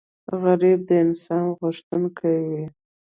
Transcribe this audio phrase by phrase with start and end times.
[0.41, 2.63] غریب د انصاف غوښتونکی وي